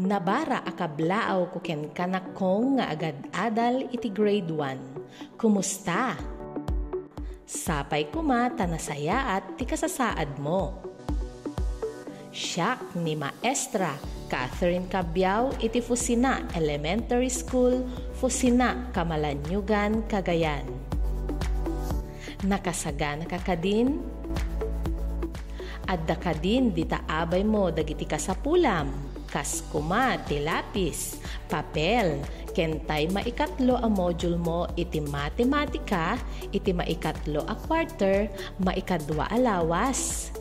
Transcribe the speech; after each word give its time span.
Nabara 0.00 0.64
akablaaw 0.64 1.52
ko 1.52 1.60
ken 1.60 1.92
kanakong 1.92 2.80
nga 2.80 2.88
agad 2.88 3.20
adal 3.36 3.84
iti 3.92 4.08
grade 4.08 4.48
1. 4.48 5.36
Kumusta? 5.36 6.16
Sapay 7.44 8.08
kumata 8.08 8.64
na 8.64 8.80
saya 8.80 9.36
at 9.36 9.60
ti 9.60 9.68
kasasaad 9.68 10.40
mo. 10.40 10.80
Siyak 12.32 12.96
ni 12.96 13.12
Maestra 13.12 13.92
Catherine 14.32 14.88
Cabiao 14.88 15.52
iti 15.60 15.84
Fusina 15.84 16.48
Elementary 16.56 17.28
School, 17.28 17.84
Fusina, 18.16 18.88
Kamalanyugan, 18.96 20.08
Cagayan. 20.08 20.64
Nakasagana 22.48 23.28
ka 23.28 23.36
kadin? 23.36 24.00
Adda 25.84 26.16
kadin 26.16 26.72
dita 26.72 27.04
abay 27.04 27.44
mo 27.44 27.68
dagiti 27.68 28.08
kasapulam, 28.08 28.88
kas 28.88 29.09
kuma 29.70 30.18
ti 30.26 30.42
lapis, 30.42 31.22
papel, 31.46 32.18
kentay 32.50 33.06
maikatlo 33.14 33.78
a 33.78 33.86
module 33.86 34.34
mo 34.34 34.66
iti 34.74 34.98
matematika, 34.98 36.18
iti 36.50 36.74
maikatlo 36.74 37.46
a 37.46 37.54
quarter, 37.54 38.26
maikadwa 38.58 39.30
a 39.30 39.38
lawas. 39.38 40.34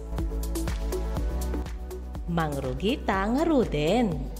Mangrugita 2.29 3.25
nga 3.29 3.43
ruden. 3.45 4.38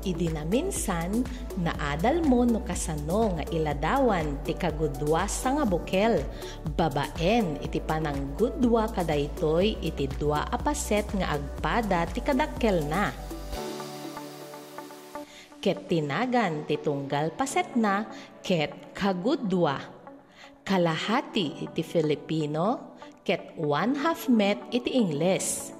Idi 0.00 0.32
na 0.32 0.48
naadal 1.60 2.24
mo 2.24 2.48
no 2.48 2.64
kasano 2.64 3.36
nga 3.36 3.44
iladawan 3.52 4.40
ti 4.48 4.56
kagudwa 4.56 5.28
sa 5.28 5.60
nga 5.60 5.64
bukel. 5.68 6.24
Babaen 6.72 7.60
iti 7.60 7.84
panang 7.84 8.32
gudwa 8.32 8.88
kadaytoy 8.88 9.76
iti 9.84 10.08
dua 10.16 10.48
apaset 10.48 11.04
nga 11.12 11.36
agpada 11.36 12.08
ti 12.08 12.24
kadakkel 12.24 12.80
na. 12.88 13.12
Ket 15.60 15.92
tinagan 15.92 16.64
ti 16.64 16.80
tunggal 16.80 17.36
paset 17.36 17.76
na 17.76 18.08
ket 18.40 18.96
kagudwa. 18.96 19.76
Kalahati 20.64 21.68
iti 21.68 21.84
Filipino 21.84 22.96
ket 23.20 23.52
one 23.60 24.00
half 24.00 24.32
met 24.32 24.56
iti 24.72 24.96
Ingles 24.96 25.79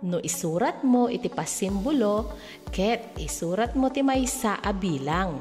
No 0.00 0.16
isurat 0.24 0.80
mo 0.80 1.12
iti 1.12 1.28
pasimbolo, 1.28 2.32
ket 2.72 3.20
isurat 3.20 3.76
mo 3.76 3.92
ti 3.92 4.00
maysa 4.00 4.56
a 4.64 4.72
bilang. 4.72 5.36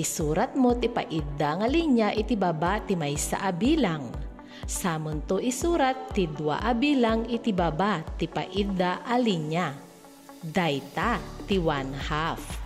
Isurat 0.00 0.56
mo 0.56 0.72
ti 0.80 0.88
paidda 0.88 1.60
nga 1.60 1.68
linya 1.68 2.08
iti 2.08 2.40
baba 2.40 2.80
ti 2.80 2.96
maysa 2.96 3.44
a 3.44 3.52
bilang. 3.52 4.08
Samon 4.64 5.20
isurat 5.44 6.12
ti 6.16 6.24
dua 6.24 6.64
a 6.64 6.72
bilang 6.72 7.28
iti 7.28 7.52
baba 7.52 8.00
ti 8.16 8.24
paidda 8.24 9.04
a 9.04 9.20
linya. 9.20 9.76
Dayta 10.40 11.20
ti 11.44 11.60
one 11.60 11.92
half. 11.92 12.59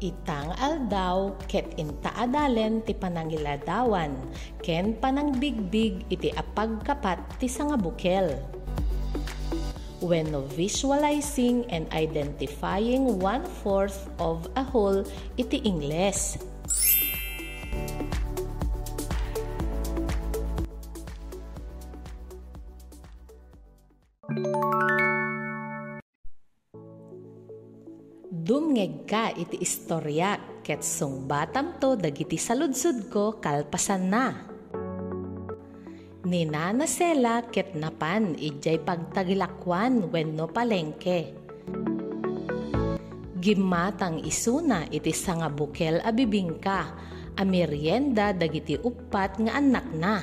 Itang 0.00 0.56
aldaw 0.56 1.36
ket 1.44 1.76
intaadalen 1.76 2.80
ti 2.88 2.96
panangiladawan 2.96 4.16
ken 4.64 4.96
panangbigbig 4.96 6.08
iti 6.08 6.32
apagkapat 6.32 7.20
ti 7.36 7.44
sangabukel. 7.44 8.40
When 10.00 10.32
visualizing 10.56 11.68
and 11.68 11.84
identifying 11.92 13.20
one-fourth 13.20 14.08
of 14.16 14.48
a 14.56 14.64
whole 14.64 15.04
iti 15.36 15.60
Ingles. 15.68 16.40
Ka 29.10 29.34
iti 29.34 29.58
istorya 29.58 30.38
ket 30.62 30.86
batam 31.26 31.74
to 31.82 31.98
dagiti 31.98 32.38
saludsud 32.38 33.10
ko 33.10 33.42
kalpasan 33.42 34.06
na. 34.06 34.26
Ni 36.30 36.46
Nana 36.46 36.86
Sela 36.86 37.42
ket 37.50 37.74
napan 37.74 38.38
ijay 38.38 38.78
pagtagilakwan 38.78 40.14
wenno 40.14 40.46
palengke. 40.46 41.34
Gimatang 43.42 44.22
isuna 44.22 44.86
iti 44.94 45.10
sanga 45.10 45.50
bukel 45.50 45.98
a 46.06 46.14
bibingka 46.14 46.80
a 47.34 47.42
merienda 47.42 48.30
dagiti 48.30 48.78
upat 48.78 49.42
nga 49.42 49.58
anak 49.58 49.86
na. 49.90 50.22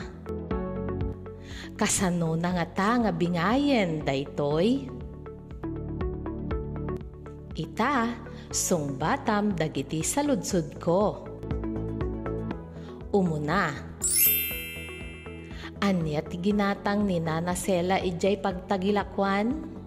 Kasano 1.76 2.40
na 2.40 2.56
nga 2.56 2.66
ta 2.72 2.90
nga 3.04 3.12
bingayen 3.12 4.06
daytoy? 4.08 4.88
Ita, 7.58 8.27
sung 8.52 8.96
batam 8.96 9.52
dagiti 9.52 10.00
saludsud 10.04 10.80
ko. 10.80 11.28
Umuna. 13.12 13.72
Anya 15.78 16.26
ti 16.26 16.42
ginatang 16.42 17.06
ni 17.06 17.22
Nana 17.22 17.54
Sela 17.54 18.02
ijay 18.02 18.42
pagtagilakwan? 18.42 19.78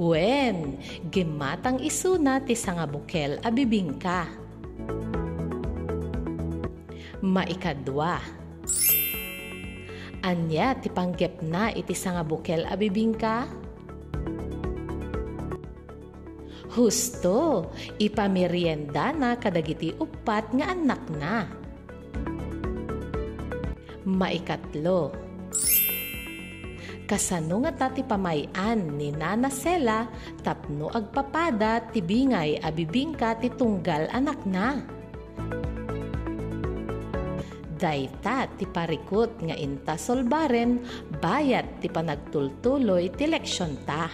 Wen, 0.00 0.80
gimatang 1.12 1.76
isuna 1.84 2.40
ti 2.40 2.56
sangabukel 2.56 3.36
abibingka. 3.44 4.24
Maikadwa. 7.20 8.16
Anya 10.24 10.72
ti 10.80 10.88
panggep 10.88 11.44
na 11.44 11.68
iti 11.76 11.92
sangabukel 11.92 12.64
abibingka? 12.64 13.59
Husto, 16.70 17.66
ipamerienda 17.98 19.10
na 19.10 19.34
kadagiti 19.34 19.90
upat 19.98 20.54
nga 20.54 20.70
anak 20.70 21.02
na. 21.18 21.50
Maikatlo, 24.06 25.10
kasano 27.10 27.66
nga 27.66 27.74
tati 27.74 28.06
pamayan 28.06 28.94
ni 28.94 29.10
Nana 29.10 29.50
Sela 29.50 30.06
tapno 30.46 30.86
agpapada 30.94 31.90
tibingay 31.90 32.62
abibingka 32.62 33.42
ti 33.42 33.50
tunggal 33.50 34.06
anak 34.14 34.38
na. 34.46 34.78
Dayta 37.74 38.46
ti 38.54 38.70
parikot 38.70 39.42
nga 39.42 39.58
inta 39.58 39.98
solbaren 39.98 40.78
bayat 41.18 41.82
ti 41.82 41.90
panagtultuloy 41.90 43.10
ti 43.10 43.26
leksyon 43.26 43.72
ta. 43.82 44.06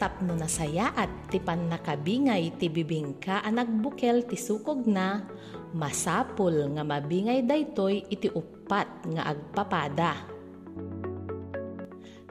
Tapno 0.00 0.32
nasaya 0.32 0.96
at 0.96 1.28
ti 1.28 1.36
nakabingay 1.44 2.56
ti 2.56 2.72
bibingka 2.72 3.44
ang 3.44 3.60
nagbukel 3.60 4.24
ti 4.24 4.32
sukog 4.40 4.88
na, 4.88 5.28
masapul 5.76 6.72
nga 6.72 6.80
mabingay 6.80 7.44
daytoy 7.44 8.08
iti 8.08 8.32
upat 8.32 9.04
nga 9.12 9.28
agpapada. 9.28 10.12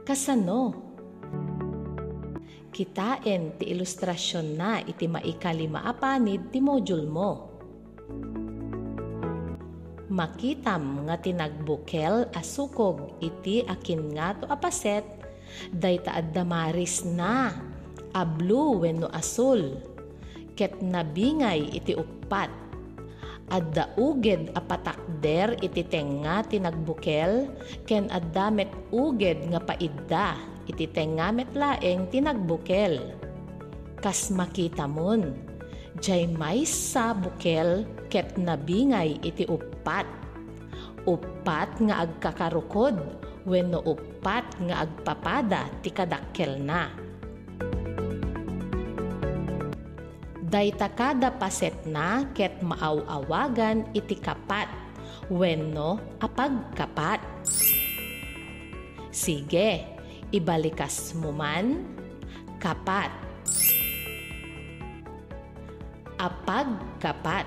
Kasano? 0.01 0.89
Kitain 2.73 3.61
ti 3.61 3.69
ilustrasyon 3.69 4.47
na 4.57 4.81
iti 4.81 5.05
maikalima 5.05 5.85
apanid 5.85 6.49
ti 6.49 6.57
module 6.57 7.05
mo. 7.05 7.31
Makitam 10.09 11.05
nga 11.05 11.21
tinagbukel 11.21 12.33
asukog 12.33 13.21
iti 13.21 13.61
akin 13.61 14.01
nga 14.17 14.33
to 14.41 14.49
apaset 14.49 15.18
dayta 15.73 16.17
adda 16.17 16.43
maris 16.43 17.05
na 17.05 17.53
ablu 18.13 18.83
wenno 18.83 19.07
asul. 19.13 19.77
Ket 20.57 20.83
nabingay 20.83 21.71
iti 21.71 21.95
upat. 21.95 22.51
Adda 23.49 23.97
uged 23.97 24.53
apatakder 24.53 25.57
iti 25.65 25.81
tenga 25.81 26.45
tinagbukel 26.45 27.49
ken 27.89 28.05
adda 28.13 28.53
uged 28.93 29.49
nga 29.49 29.57
paidda 29.57 30.37
iti 30.69 30.85
tenga 30.85 31.33
met 31.33 31.49
laeng 31.57 32.05
tinagbukel. 32.13 33.01
Kas 33.97 34.29
makita 34.29 34.85
mon 34.85 35.33
jay 35.97 36.29
may 36.29 36.61
sa 36.63 37.17
bukel 37.17 37.89
ket 38.13 38.37
nabingay 38.37 39.17
iti 39.25 39.49
upat. 39.49 40.05
Upat 41.09 41.69
nga 41.81 42.05
agkakarukod 42.05 43.01
wenno 43.49 43.81
upat 43.81 44.61
nga 44.61 44.85
agpapada 44.85 45.65
ti 45.81 45.89
kadakkel 45.89 46.61
na. 46.61 46.93
Dayta 50.49 50.89
kada 50.93 51.33
paset 51.33 51.73
na 51.89 52.29
ket 52.37 52.61
maawawagan 52.61 53.89
iti 53.97 54.17
kapat 54.17 54.69
wenno 55.29 55.97
apagkapat. 56.21 57.21
Sige, 59.09 59.85
ibalikas 60.29 61.17
mo 61.17 61.33
man 61.33 61.85
kapat. 62.61 63.09
Apagkapat 66.19 67.45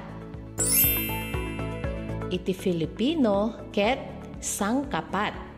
iti 2.32 2.56
Filipino 2.56 3.68
ket 3.74 4.00
sangkapat. 4.40 5.51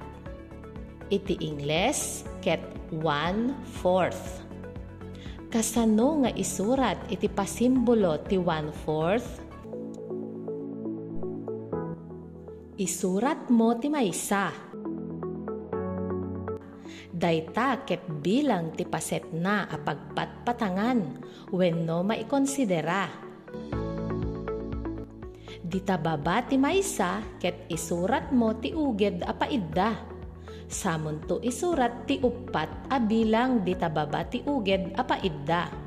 Iti 1.14 1.38
Ingles 1.46 2.26
ket 2.42 2.58
one-fourth. 2.90 4.42
Kasano 5.46 6.26
nga 6.26 6.30
isurat 6.34 6.98
iti 7.06 7.30
pasimbolo 7.30 8.18
ti 8.26 8.34
one-fourth? 8.34 9.38
Isurat 12.74 13.46
mo 13.46 13.78
ti 13.78 13.86
maysa. 13.86 14.50
Dayta 17.14 17.86
ket 17.86 18.02
bilang 18.18 18.74
ti 18.74 18.82
paset 18.82 19.30
na 19.30 19.70
a 19.70 19.78
pagpatpatangan 19.78 20.98
wenno 21.54 22.02
maikonsidera. 22.02 23.06
Dita 25.62 25.94
baba 25.94 26.42
ti 26.42 26.58
maysa 26.58 27.38
ket 27.38 27.70
isurat 27.70 28.34
mo 28.34 28.58
ti 28.58 28.74
uged 28.74 29.22
a 29.22 29.30
paidda. 29.30 30.13
Samon 30.74 31.22
to 31.30 31.38
isurat 31.38 32.02
ti 32.10 32.18
upat 32.18 32.90
a 32.90 32.98
bilang 32.98 33.62
dita 33.62 33.86
baba 33.86 34.26
ti 34.26 34.42
uged 34.42 34.90
a 34.98 35.06
paidda 35.06 35.84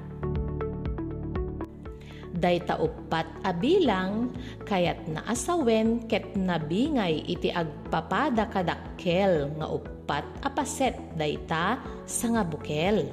dayta 2.37 2.77
upat 2.77 3.25
a 3.41 3.51
bilang 3.51 4.29
kayat 4.61 5.09
naasawen 5.09 6.05
ket 6.05 6.37
nabingay 6.37 7.25
iti 7.25 7.49
agpapada 7.49 8.45
kadakkel 8.53 9.49
nga 9.57 9.67
upat 9.67 10.25
a 10.45 10.49
paset 10.53 10.93
dayta 11.17 11.81
sa 12.05 12.25
nga 12.37 12.45
bukel. 12.45 13.09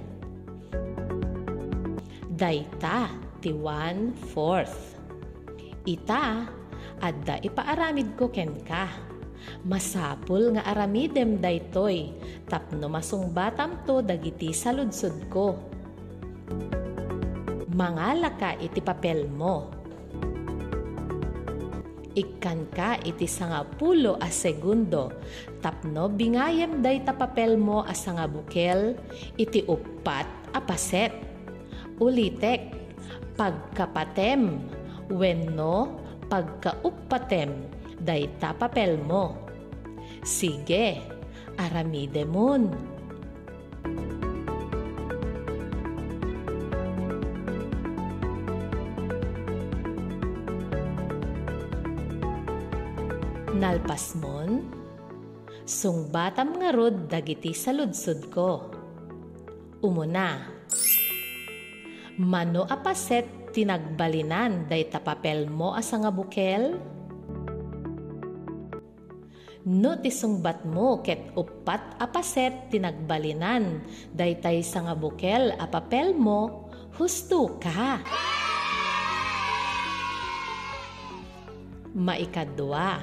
Dayta 2.28 3.08
ti 3.40 3.50
one 3.56 4.12
fourth. 4.12 5.00
Ita 5.88 6.44
adda 7.00 7.40
ipaaramid 7.40 8.20
ko 8.20 8.28
ken 8.28 8.60
ka. 8.60 9.13
Masapul 9.64 10.56
nga 10.56 10.62
aramidem 10.68 11.40
daytoy. 11.40 12.12
Tapno 12.46 12.86
masungbatam 12.92 13.82
to 13.88 14.04
dagiti 14.04 14.52
saludsod 14.52 15.16
ko. 15.32 15.56
Mangala 17.74 18.36
ka 18.38 18.54
iti 18.60 18.78
papel 18.78 19.26
mo. 19.26 19.72
Ikan 22.14 22.70
ka 22.70 22.94
iti 23.02 23.26
sanga 23.26 23.66
pulo 23.66 24.14
a 24.22 24.30
segundo, 24.30 25.10
tapno 25.58 26.06
bingayem 26.06 26.78
day 26.78 27.02
ta 27.02 27.10
papel 27.10 27.58
mo 27.58 27.82
a 27.82 27.90
sanga 27.90 28.30
bukel, 28.30 28.94
iti 29.34 29.66
upat 29.66 30.54
a 30.54 30.62
paset. 30.62 31.10
Ulitek, 31.98 32.70
pagkapatem, 33.34 34.62
wenno 35.10 35.98
pagkaupatem, 36.30 37.50
day 38.04 38.28
ta 38.36 38.52
papel 38.52 39.00
mo. 39.00 39.48
Sige, 40.20 41.00
aramide 41.56 42.28
mun. 42.28 42.94
nalpasmon? 53.64 54.60
Sungbatam 55.64 56.60
nga 56.60 56.68
rod 56.76 57.08
dagiti 57.08 57.56
sa 57.56 57.72
ludsod 57.72 58.28
ko. 58.28 58.68
Umuna. 59.80 60.52
Mano 62.20 62.68
apaset 62.68 63.56
tinagbalinan 63.56 64.68
day 64.68 64.86
tapapel 64.92 65.48
mo 65.48 65.72
asa 65.72 65.96
nga 65.96 66.12
bukel? 66.12 66.76
No 69.64 69.96
ti 69.96 70.12
sungbat 70.12 70.68
mo 70.68 71.00
ket 71.00 71.32
upat 71.32 71.96
apaset 71.96 72.68
tinagbalinan 72.68 73.80
daytay 74.12 74.60
sa 74.60 74.84
nga 74.84 74.92
bukel 74.92 75.56
a 75.56 75.64
papel 75.64 76.12
mo 76.12 76.68
husto 77.00 77.56
ka. 77.56 78.04
Maikadwa 81.96 83.00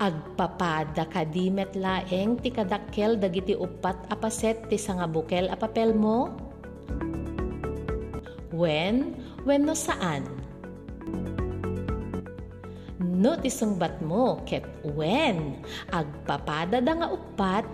agpapada 0.00 1.04
kadimet 1.12 1.76
laeng 1.76 2.40
ti 2.40 2.48
kadakkel 2.48 3.20
dagiti 3.20 3.52
upat 3.52 4.08
apaset 4.08 4.64
ti 4.72 4.80
sanga 4.80 5.04
bukel 5.04 5.52
a 5.52 5.60
papel 5.60 5.92
mo? 5.92 6.32
When? 8.48 9.12
When 9.44 9.68
no 9.68 9.76
saan? 9.76 10.39
No 13.20 13.36
ti 13.36 13.52
sungbat 13.52 14.00
mo 14.00 14.40
ket 14.48 14.64
when 14.96 15.60
agpapada 15.92 16.80
da 16.80 17.04
nga 17.04 17.12
upat 17.12 17.68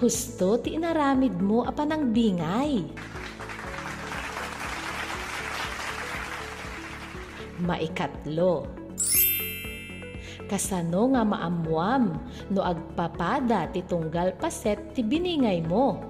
husto 0.00 0.56
ti 0.56 0.72
inaramid 0.72 1.36
mo 1.36 1.68
apanang 1.68 2.16
bingay. 2.16 2.80
Maikatlo, 7.60 8.64
kasano 10.48 11.12
nga 11.12 11.28
maamuam 11.28 12.16
no 12.48 12.60
agpapada 12.64 13.68
ti 13.68 13.84
tunggal 13.84 14.32
paset 14.40 14.80
ti 14.96 15.04
biningay 15.04 15.60
mo. 15.60 16.00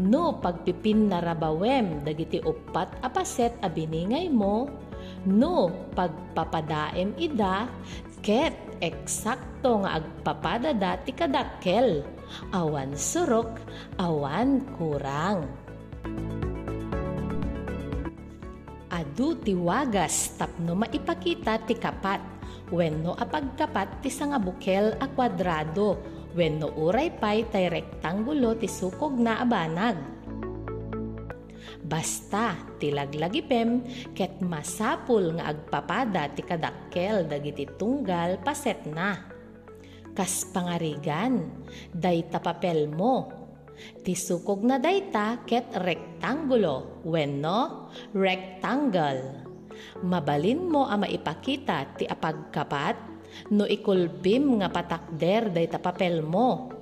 No 0.00 0.40
pagpipin 0.40 1.12
na 1.12 1.20
rabawem 1.20 2.00
dagiti 2.00 2.40
upat 2.40 2.98
a 3.04 3.08
paset 3.12 3.52
a 3.60 3.68
biningay 3.68 4.32
mo, 4.32 4.66
no 5.28 5.72
pagpapadaem 5.96 7.16
ida, 7.18 7.68
ket 8.24 8.54
eksakto 8.80 9.84
nga 9.84 10.00
agpapada 10.00 10.72
dati 10.72 11.12
kadakkel, 11.12 12.04
awan 12.52 12.92
surok, 12.96 13.60
awan 14.00 14.64
kurang. 14.76 15.64
adu 18.94 19.34
ti 19.42 19.58
wagas 19.58 20.38
tapno 20.38 20.78
maipakita 20.78 21.66
ti 21.66 21.74
kapat 21.74 22.22
wenno 22.70 23.18
apagkapat 23.18 24.02
ti 24.02 24.10
sanga 24.10 24.38
bukel 24.38 24.94
a 25.02 25.10
kwadrado 25.10 25.98
wenno 26.38 26.70
uray 26.78 27.10
pay 27.10 27.42
tay 27.50 27.70
rektanggulo 27.70 28.54
ti 28.58 28.70
sukog 28.70 29.18
na 29.18 29.42
abanag. 29.42 30.13
Basta 31.94 32.58
tilaglagipem 32.82 33.86
ket 34.18 34.42
masapul 34.42 35.38
nga 35.38 35.54
agpapada 35.54 36.26
ti 36.34 36.42
kadakkel 36.42 37.30
dagiti 37.30 37.70
tunggal 37.78 38.42
paset 38.42 38.82
na. 38.90 39.30
Kas 40.10 40.42
pangarigan, 40.50 41.54
dayta 41.94 42.42
papel 42.42 42.90
mo 42.90 43.44
Tisukog 44.02 44.62
na 44.66 44.78
dayta 44.78 45.42
ket 45.46 45.70
rektangulo 45.74 47.02
wenno 47.06 47.90
rectangle. 48.14 49.46
Mabalin 50.02 50.66
mo 50.66 50.86
a 50.86 50.94
maipakita 50.98 51.98
ti 51.98 52.04
apagkapat 52.06 52.96
no 53.50 53.66
ikulbim 53.66 54.62
nga 54.62 54.70
patakder 54.70 55.50
dayta 55.50 55.78
papel 55.78 56.22
mo. 56.22 56.73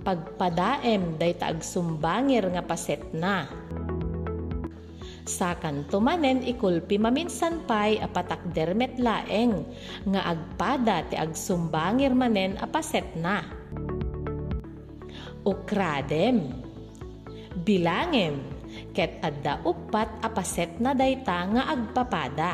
Pagpadaem 0.00 1.20
dayta 1.20 1.52
agsumbangir 1.52 2.48
nga 2.48 2.64
paset 2.64 3.04
na. 3.12 3.44
Sakan 5.28 5.86
tumanen 5.86 6.42
ikulpi 6.42 6.96
maminsan 6.96 7.62
pay 7.68 8.00
apatakder 8.00 8.72
met 8.74 8.96
laeng 8.96 9.62
nga 10.08 10.34
agpada 10.34 11.04
ti 11.06 11.14
agsumbangir 11.14 12.16
manen 12.16 12.56
apaset 12.58 13.06
na 13.20 13.60
ukradem. 15.44 16.52
Bilangem, 17.64 18.40
ket 18.94 19.20
adda 19.20 19.60
upat 19.66 20.08
apaset 20.24 20.78
na 20.78 20.94
dayta 20.94 21.44
nga 21.50 21.62
agpapada. 21.74 22.52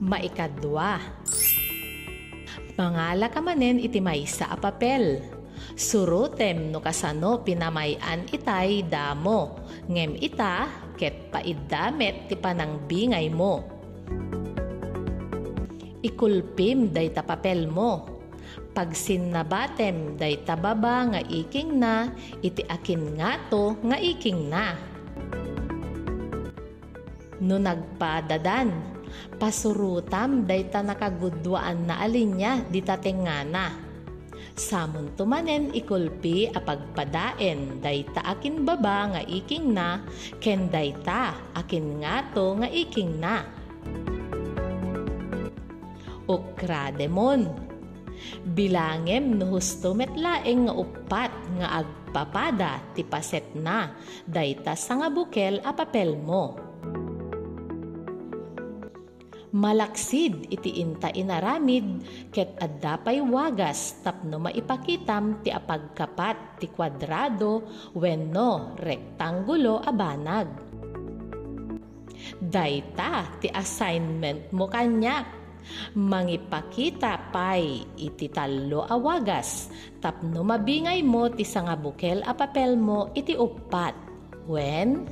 Maikadwa. 0.00 1.02
Mangala 2.76 3.32
ka 3.32 3.40
manen 3.40 3.80
iti 3.80 4.04
maysa 4.04 4.52
a 4.52 4.56
papel. 4.60 5.24
Surutem 5.72 6.68
no 6.68 6.84
kasano 6.84 7.40
pinamayan 7.40 8.28
itay 8.28 8.84
damo. 8.84 9.64
Ngem 9.88 10.20
ita 10.20 10.68
ket 11.00 11.32
paiddamet 11.32 12.28
ti 12.28 12.36
panangbingay 12.36 13.32
mo. 13.32 13.64
Ikulpim 16.04 16.92
dayta 16.92 17.24
papel 17.24 17.64
mo 17.64 18.16
pagsin 18.76 19.32
na 19.32 19.40
batem 19.40 20.20
day 20.20 20.44
tababa 20.44 21.08
nga 21.08 21.20
iking 21.24 21.80
na 21.80 22.12
iti 22.44 22.60
akin 22.60 23.16
nga 23.16 23.40
to 23.48 23.72
nga 23.80 23.96
iking 23.96 24.52
na. 24.52 24.76
No 27.40 27.56
nagpadadan, 27.56 28.95
pasurutam 29.36 30.46
day 30.48 30.68
ta 30.70 30.80
nakagudwaan 30.80 31.88
na 31.88 32.02
alinya 32.02 32.62
di 32.66 32.80
tatengana. 32.80 33.86
Samon 34.56 35.12
tumanen 35.12 35.68
ikulpi 35.76 36.48
apagpadaen 36.48 37.84
dayta 37.84 38.24
akin 38.24 38.64
baba 38.64 39.12
nga 39.12 39.22
iking 39.28 39.76
na 39.76 40.00
ken 40.40 40.72
dayta 40.72 41.52
akin 41.52 42.00
ngato 42.00 42.64
nga 42.64 42.68
iking 42.72 43.20
na. 43.20 43.44
Ukrademon 46.26 47.66
Bilangem 48.46 49.36
no 49.36 49.58
husto 49.58 49.92
metlaeng 49.92 50.66
nga 50.66 50.74
upat 50.74 51.32
nga 51.60 51.68
agpapada 51.84 52.72
ti 52.96 53.04
paset 53.04 53.52
na 53.52 53.92
dayta 54.24 54.72
sa 54.72 54.96
nga 54.96 55.08
bukel 55.12 55.60
a 55.60 55.76
papel 55.76 56.16
mo. 56.16 56.65
Malaksid 59.56 60.52
iti 60.52 60.84
inta 60.84 61.08
inaramid 61.08 62.04
ket 62.28 62.60
adda 62.60 63.00
pay 63.00 63.24
wagas 63.24 64.04
tapno 64.04 64.36
maipakitam 64.36 65.40
ti 65.40 65.48
apagkapat 65.48 66.60
ti 66.60 66.68
kwadrado 66.68 67.64
wenno 67.96 68.76
rektangulo 68.76 69.80
a 69.80 69.92
banag. 69.96 70.48
Dayta 72.36 73.40
ti 73.40 73.48
assignment 73.48 74.52
mo 74.52 74.68
kanyak 74.68 75.46
Mangipakita 75.98 77.34
pay 77.34 77.82
iti 77.98 78.30
talo 78.30 78.86
awagas 78.86 79.66
tapno 79.98 80.46
mabingay 80.46 81.02
mo 81.02 81.26
ti 81.32 81.42
nga 81.42 81.74
bukel 81.74 82.22
a 82.22 82.32
papel 82.36 82.78
mo 82.78 83.10
iti 83.18 83.34
upat. 83.34 83.94
When? 84.46 85.10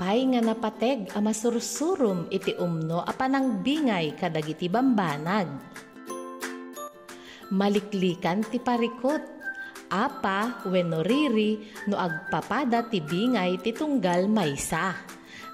Apay 0.00 0.32
nga 0.32 0.40
napateg 0.40 1.12
a 1.12 1.20
masursurum 1.20 2.32
iti 2.32 2.56
umno 2.56 3.04
a 3.04 3.12
panangbingay 3.12 4.16
kadagiti 4.16 4.64
bambanag. 4.72 5.44
Maliklikan 7.52 8.40
ti 8.48 8.56
parikot 8.56 9.20
apa 9.92 10.64
wenno 10.72 11.04
riri 11.04 11.60
no 11.92 12.00
agpapada 12.00 12.88
ti 12.88 13.04
bingay 13.04 13.60
ti 13.60 13.76
tunggal 13.76 14.24
maysa. 14.24 14.96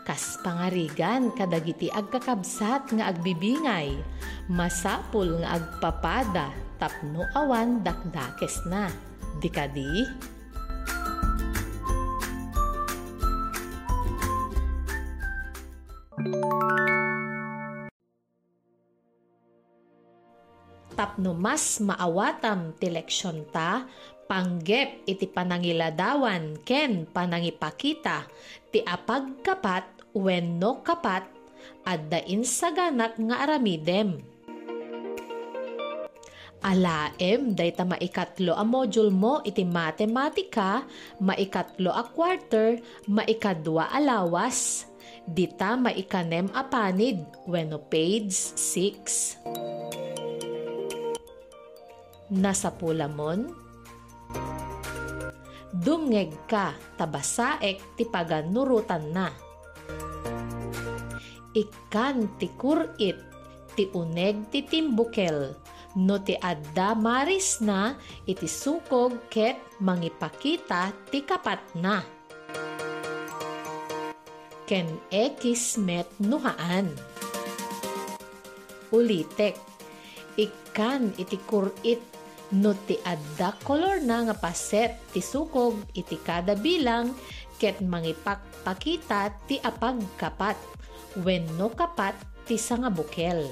Kas 0.06 0.38
pangarigan 0.46 1.34
kadagiti 1.34 1.90
agkakabsat 1.90 2.94
nga 2.94 3.10
agbibingay, 3.10 3.98
masapul 4.46 5.42
nga 5.42 5.58
agpapada 5.58 6.54
tapno 6.78 7.26
awan 7.34 7.82
dakdakes 7.82 8.62
na. 8.70 8.94
Di 9.42 9.50
tapno 21.16 21.32
mas 21.32 21.80
maawatam 21.80 22.76
ti 22.76 22.92
leksyon 22.92 23.48
ta 23.48 23.88
panggep 24.28 25.08
iti 25.08 25.24
panangiladawan 25.24 26.60
ken 26.60 27.08
panangipakita 27.08 28.28
ti 28.68 28.84
apagkapat 28.84 30.12
wenno 30.12 30.84
kapat 30.84 31.24
addain 31.88 32.44
sa 32.44 32.68
ganak 32.68 33.16
nga 33.16 33.48
aramidem. 33.48 34.20
Alaem 36.60 37.56
dayta 37.56 37.88
maikatlo 37.88 38.52
a 38.52 38.60
module 38.60 39.08
mo 39.08 39.40
iti 39.40 39.64
matematika, 39.64 40.84
maikatlo 41.16 41.96
a 41.96 42.04
quarter, 42.12 42.76
maikadwa 43.08 43.88
a 43.88 44.04
lawas. 44.04 44.84
Dita 45.24 45.80
maikanem 45.80 46.52
a 46.52 46.60
panid 46.60 47.24
wenno 47.48 47.80
page 47.88 48.36
6. 48.36 49.75
Nasa 52.26 52.74
pulamon, 52.74 53.66
Dumngeg 55.76 56.32
ka, 56.48 56.72
tabasaek 56.96 58.00
ti 58.00 58.08
paganurutan 58.08 59.12
na. 59.12 59.28
Ikan 61.52 62.40
ti 62.40 62.48
kurit, 62.56 63.20
ti 63.76 63.84
uneg 63.92 64.48
ti 64.48 64.64
timbukel, 64.64 65.52
no 66.00 66.16
ti 66.24 66.32
adda 66.32 66.96
maris 66.96 67.60
na 67.60 67.92
iti 68.24 68.48
sukog 68.48 69.28
ket 69.28 69.60
mangipakita 69.84 70.90
ti 71.12 71.22
kapat 71.22 71.60
na. 71.76 72.00
Ken 74.66 74.88
ekis 75.12 75.78
met 75.78 76.08
nuhaan. 76.18 76.90
Ulitek, 78.90 79.54
ikan 80.40 81.12
iti 81.20 81.38
kurit 81.44 82.15
no 82.54 82.76
ti 82.86 82.94
adda 83.02 83.58
kolor 83.66 83.98
na 84.06 84.22
nga 84.30 84.36
paset 84.38 84.94
ti 85.10 85.18
sukog 85.18 85.82
iti 85.98 86.14
kada 86.22 86.54
bilang 86.54 87.10
ket 87.58 87.82
mangipakpakita 87.82 89.34
ti 89.50 89.58
apag 89.58 89.98
kapat 90.14 90.54
wenno 91.18 91.72
kapat 91.72 92.14
ti 92.46 92.54
nga 92.54 92.92
bukel. 92.92 93.50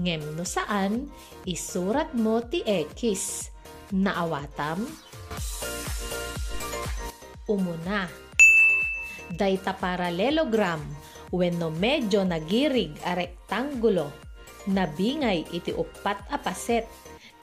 Ngem 0.00 0.34
no 0.34 0.42
saan 0.42 1.12
isurat 1.44 2.16
mo 2.16 2.40
ti 2.40 2.64
X. 2.64 3.50
Naawatam? 3.92 4.88
Umuna. 7.46 8.08
Dayta 9.28 9.76
paralelogram 9.76 10.80
wenno 11.34 11.68
medyo 11.68 12.24
nagirig 12.24 12.96
a 13.04 13.18
rektangulo 13.18 14.24
nabingay 14.70 15.44
iti 15.52 15.74
upat 15.74 16.32
a 16.32 16.38
paset 16.40 16.88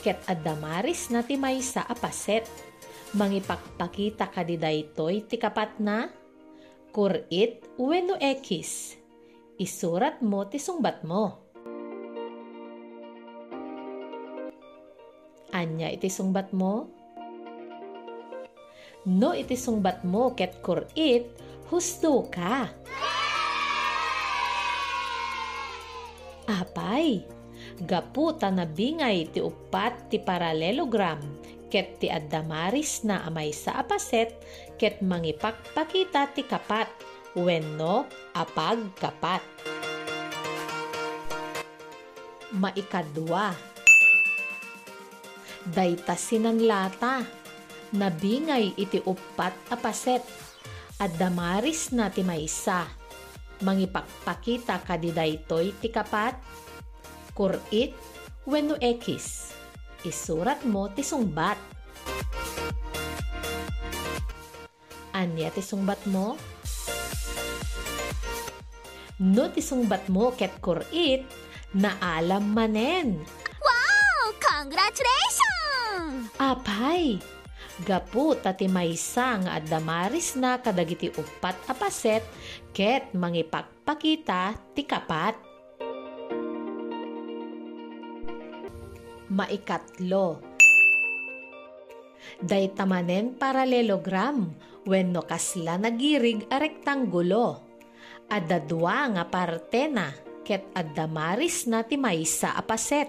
ket 0.01 0.17
adamaris 0.25 1.13
na 1.13 1.21
ti 1.21 1.37
maysa 1.37 1.85
a 1.85 1.93
paset. 1.93 2.43
Mangipakpakita 3.13 4.33
ka 4.33 4.41
di 4.41 4.57
daytoy 4.57 5.29
ti 5.29 5.37
kapat 5.37 5.77
na 5.77 6.09
kurit 6.89 7.63
wenno 7.77 8.17
ekis. 8.17 8.97
Isurat 9.61 10.25
mo 10.25 10.49
ti 10.49 10.57
sungbat 10.57 11.05
mo. 11.05 11.45
Anya 15.53 15.93
iti 15.93 16.09
sungbat 16.09 16.49
mo? 16.55 16.89
No 19.05 19.33
iti 19.37 19.53
sungbat 19.53 20.01
mo 20.07 20.33
ket 20.33 20.63
kurit, 20.63 21.29
husto 21.69 22.25
ka. 22.31 22.71
Apay, 26.47 27.25
gaputa 27.81 28.53
na 28.53 28.69
bingay 28.69 29.25
ti 29.33 29.41
upat 29.41 30.13
ti 30.13 30.21
paralelogram 30.21 31.17
ket 31.71 31.97
ti 31.97 32.11
addamaris 32.11 33.01
na 33.07 33.25
amay 33.25 33.49
sa 33.49 33.81
apaset 33.81 34.37
ket 34.77 35.01
mangipakpakita 35.01 36.29
ti 36.35 36.45
kapat 36.45 36.91
wenno 37.33 38.05
apag 38.35 38.91
kapat. 38.99 39.41
Maikadwa 42.51 43.55
Dayta 45.61 46.19
sinanlata 46.19 47.23
nabingay 47.95 48.75
iti 48.75 48.99
upat 48.99 49.71
apaset 49.71 50.19
addamaris 50.99 51.95
na 51.95 52.11
ti 52.11 52.27
maysa 52.27 52.89
mangipakpakita 53.63 54.83
kadidaytoy 54.83 55.71
ti 55.79 55.87
kapat 55.87 56.35
kurit 57.33 57.95
wenno 58.45 58.75
ekis. 58.79 59.55
Isurat 60.01 60.65
mo 60.65 60.89
ti 60.89 61.05
sungbat. 61.05 61.57
Anya 65.13 65.53
ti 65.53 65.61
sungbat 65.61 66.01
mo? 66.09 66.33
No 69.21 69.45
ti 69.53 69.61
sungbat 69.61 70.09
mo 70.09 70.33
ket 70.33 70.57
kurit 70.57 71.21
na 71.77 71.93
alam 72.01 72.57
manen. 72.57 73.21
Wow! 73.61 74.33
Congratulations! 74.41 76.33
Apay! 76.41 77.21
Gapu 77.81 78.37
tati 78.37 78.69
maysa 78.69 79.41
nga 79.41 79.57
adamaris 79.57 80.37
na 80.37 80.57
kadagiti 80.61 81.09
upat 81.13 81.57
apaset 81.65 82.21
ket 82.73 83.13
mangipakpakita 83.13 84.57
ti 84.73 84.85
kapat. 84.85 85.50
Maikatlo. 89.31 90.43
Daytamanen 92.43 93.39
paralelogram 93.39 94.51
wenno 94.83 95.23
kasla 95.23 95.79
nagirig 95.79 96.51
a 96.51 96.59
rektanggulo. 96.59 97.63
Adda 98.27 98.59
dua 98.63 99.07
nga 99.15 99.23
parte 99.27 99.87
na 99.87 100.11
ket 100.43 100.67
adda 100.75 101.07
maris 101.07 101.67
na 101.67 101.83
ti 101.87 101.95
maysa 101.95 102.55
a 102.55 102.63
paset. 102.63 103.07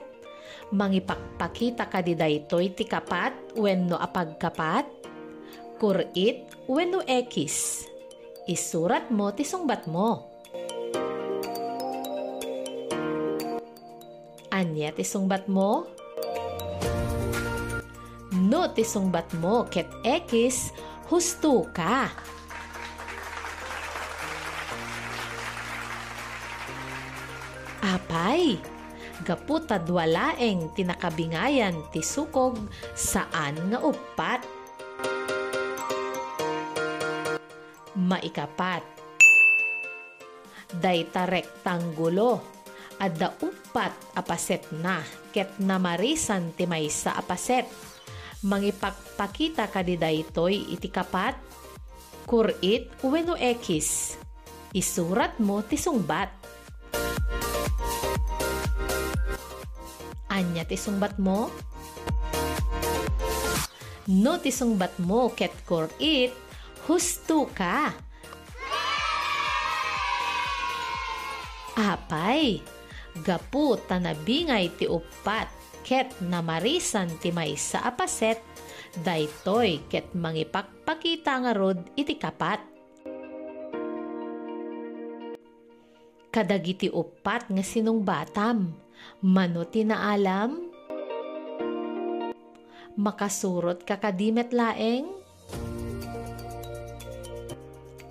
Mangipakpakita 0.73 1.91
ka 1.91 2.01
di 2.01 2.17
daytoy 2.17 2.73
ti 2.73 2.87
kapat 2.87 3.57
wenno 3.59 3.99
apagkapat. 3.99 4.87
Kurit 5.77 6.47
wenno 6.71 7.03
ekis. 7.03 7.89
isurat 8.43 9.07
mo 9.15 9.31
ti 9.31 9.47
sungbat 9.47 9.87
mo. 9.87 10.35
Anya 14.51 14.91
ti 14.93 15.07
sungbat 15.07 15.47
mo? 15.47 16.02
No 18.33 18.69
ti 18.73 18.85
sungbat 18.85 19.33
mo 19.41 19.65
ket 19.69 19.89
X 20.05 20.73
husto 21.13 21.69
ka. 21.73 22.09
Apay, 27.83 28.57
gaputa 29.27 29.77
dwalaeng 29.77 30.73
tinakabingayan 30.73 31.77
ti 31.93 32.01
sukog 32.01 32.57
saan 32.97 33.59
nga 33.69 33.79
upat. 33.85 34.41
Maikapat. 37.99 38.81
Dayta 40.73 41.29
rektanggulo 41.29 42.62
adda 43.03 43.35
upat 43.43 43.91
apaset 44.15 44.63
na 44.79 45.03
ket 45.35 45.59
namarisan 45.59 46.55
ti 46.55 46.71
maysa 46.71 47.19
apaset. 47.19 47.67
Mangipakpakita 48.47 49.67
kadi 49.67 49.99
daytoy 49.99 50.71
iti 50.71 50.87
kapat 50.87 51.35
kurit 52.31 52.87
uweno 53.03 53.35
X. 53.35 54.15
Isurat 54.71 55.43
mo 55.43 55.67
ti 55.67 55.75
sungbat. 55.75 56.31
Anya 60.31 60.63
ti 60.63 60.79
sungbat 60.79 61.19
mo? 61.19 61.51
No 64.15 64.39
ti 64.39 64.55
sungbat 64.55 65.03
mo 65.03 65.35
ket 65.35 65.55
kurit 65.67 66.31
husto 66.87 67.51
ka. 67.51 67.91
Apay, 71.73 72.63
gapu 73.21 73.77
tanabingay 73.85 74.73
ti 74.73 74.89
upat 74.89 75.49
ket 75.85 76.09
namarisan 76.25 77.13
ti 77.21 77.29
maysa 77.29 77.85
apaset 77.85 78.41
daytoy 79.05 79.85
ket 79.89 80.13
mangipakpakita 80.17 81.33
nga 81.45 81.53
rod 81.53 81.81
iti 81.97 82.17
kapat. 82.17 82.61
Kadagiti 86.33 86.89
upat 86.89 87.53
nga 87.53 87.61
sinong 87.61 88.01
batam, 88.01 88.73
mano 89.21 89.69
tinaalam? 89.69 90.73
Makasurot 92.97 93.85
kakadimet 93.85 94.57
laeng? 94.57 95.22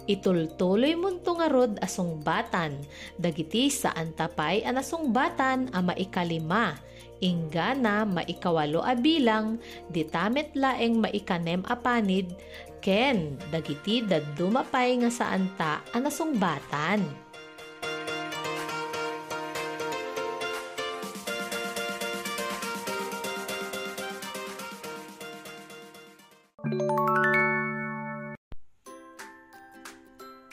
Itultuloy 0.09 0.97
munto 0.97 1.37
nga 1.37 1.45
rod 1.45 1.77
asong 1.77 2.25
batan, 2.25 2.81
dagiti 3.21 3.69
sa 3.69 3.93
antapay 3.93 4.65
anasong 4.65 5.13
batan 5.13 5.69
a 5.69 5.79
maikalima, 5.79 6.73
ingana 7.21 8.01
maikawalo 8.03 8.81
a 8.81 8.97
bilang, 8.97 9.61
ditamet 9.93 10.57
laeng 10.57 10.97
maikanem 10.97 11.61
a 11.69 11.77
panid, 11.77 12.33
ken 12.81 13.37
dagiti 13.53 14.01
daddumapay 14.01 15.05
nga 15.05 15.11
sa 15.13 15.25
anta 15.37 15.85
anasong 15.93 16.35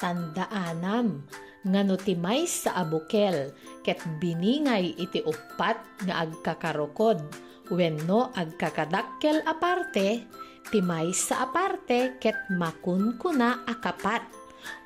batan. 0.09 0.33
Tandaanam, 0.39 1.29
ngano 1.69 1.97
timay 2.01 2.49
sa 2.49 2.81
abukel, 2.81 3.53
ket 3.85 4.01
biningay 4.21 4.97
iti 4.97 5.21
upat 5.21 5.77
nga 6.07 6.25
agkakarukod, 6.25 7.21
wenno 7.69 8.33
agkakadakkel 8.33 9.45
aparte, 9.45 10.25
timay 10.73 11.13
sa 11.13 11.45
aparte 11.49 12.17
ket 12.23 12.37
makunkuna 12.57 13.69
akapat, 13.69 14.25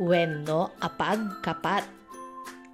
wenno 0.02 0.74
apag 0.82 1.42
kapat. 1.44 1.86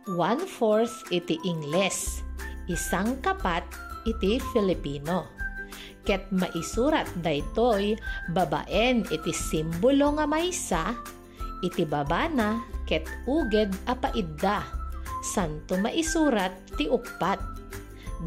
One-fourth 0.09 1.13
iti 1.13 1.37
Ingles, 1.45 2.25
isang 2.65 3.21
kapat 3.21 3.61
iti 4.09 4.41
Filipino. 4.57 5.29
Ket 6.09 6.33
maisurat 6.33 7.05
daytoy 7.21 7.93
babaen 8.33 9.05
iti 9.13 9.37
simbolo 9.37 10.17
nga 10.17 10.25
maysa 10.25 10.97
iti 11.63 11.83
babana 11.87 12.63
ket 12.89 13.07
uged 13.29 13.73
apaidda. 13.87 14.67
Santo 15.23 15.75
maisurat 15.79 16.55
ti 16.79 16.87
upat. 16.87 17.43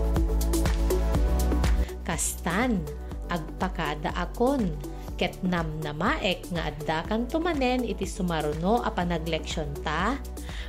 kastan 2.14 2.79
agpakada 3.27 4.14
akon 4.14 4.70
ket 5.18 5.35
nam 5.42 5.66
namaek 5.83 6.46
nga 6.55 6.70
adda 6.70 7.03
kan 7.11 7.27
tumanen 7.27 7.83
iti 7.83 8.07
sumaruno 8.07 8.87
a 8.87 8.94
panagleksyon 8.94 9.74
ta 9.83 10.14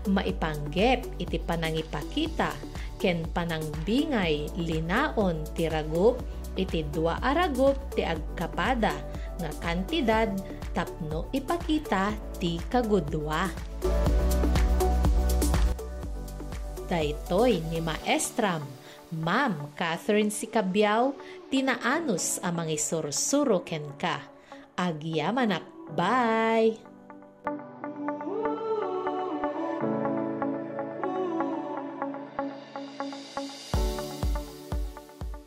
maipanggep 0.09 1.05
iti 1.21 1.37
panangipakita 1.37 2.49
ken 2.97 3.29
panangbingay 3.29 4.57
linaon 4.57 5.45
ti 5.53 5.69
ragup 5.69 6.17
iti 6.57 6.81
dua 6.89 7.21
aragup 7.21 7.77
ti 7.93 8.01
agkapada 8.01 8.97
nga 9.37 9.51
kantidad 9.61 10.33
tapno 10.73 11.29
ipakita 11.29 12.09
ti 12.41 12.57
kagudwa. 12.57 13.53
Daytoy 16.89 17.61
ni 17.69 17.81
Maestram 17.85 18.74
Ma'am 19.15 19.71
Catherine 19.79 20.31
Sikabiao, 20.31 21.15
tinaanos 21.47 22.43
amang 22.43 22.67
isursuro 22.67 23.63
ken 23.63 23.95
ka. 23.95 24.19
Agyamanak, 24.75 25.63
bye! 25.95 26.94